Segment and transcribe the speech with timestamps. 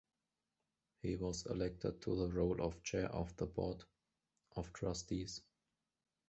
[1.03, 3.83] He was elected to the role of Chair of the Board
[4.55, 5.43] of Trustees.